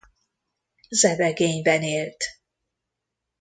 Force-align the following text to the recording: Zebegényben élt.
Zebegényben 0.89 1.81
élt. 1.83 2.23